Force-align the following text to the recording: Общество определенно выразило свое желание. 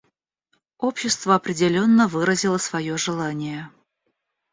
Общество 0.79 1.35
определенно 1.35 2.07
выразило 2.07 2.57
свое 2.57 2.97
желание. 2.97 3.69